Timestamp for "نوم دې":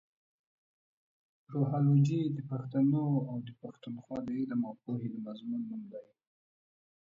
5.69-6.05